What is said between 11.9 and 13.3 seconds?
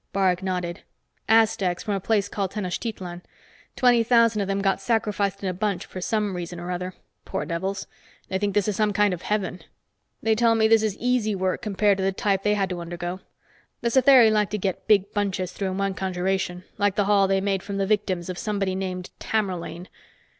to the type they had to undergo.